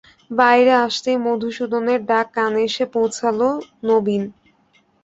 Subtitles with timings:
[0.31, 3.39] বাইরে আসতেই মধুসূদনের ডাক কানে এসে পৌঁছোল,
[3.83, 4.23] নবীন।